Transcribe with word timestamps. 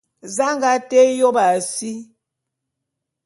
Za 0.35 0.45
a 0.53 0.55
nga 0.57 0.71
té 0.89 0.99
yôp 1.19 1.37
a 1.43 1.47
si? 1.73 1.93